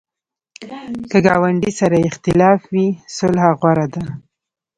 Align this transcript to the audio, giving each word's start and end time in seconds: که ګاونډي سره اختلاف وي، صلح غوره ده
که 1.09 1.17
ګاونډي 1.25 1.71
سره 1.79 1.97
اختلاف 2.09 2.61
وي، 2.73 2.87
صلح 3.17 3.45
غوره 3.59 3.87
ده 3.93 4.03